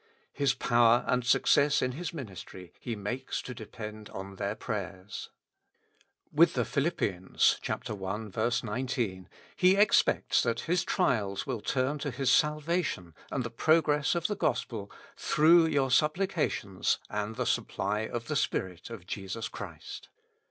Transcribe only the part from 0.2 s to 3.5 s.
His power and success in his min istry he makes